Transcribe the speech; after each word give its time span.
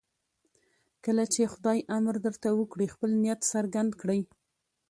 کله 1.05 1.23
چې 1.33 1.51
خدای 1.53 1.79
امر 1.97 2.15
درته 2.25 2.49
وکړي 2.59 2.87
خپل 2.93 3.11
نیت 3.23 3.39
څرګند 3.53 3.91
کړئ. 4.01 4.21